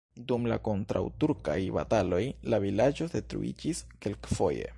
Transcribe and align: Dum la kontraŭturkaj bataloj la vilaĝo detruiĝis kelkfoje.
Dum 0.29 0.45
la 0.51 0.55
kontraŭturkaj 0.67 1.57
bataloj 1.77 2.23
la 2.53 2.61
vilaĝo 2.65 3.11
detruiĝis 3.17 3.85
kelkfoje. 4.07 4.69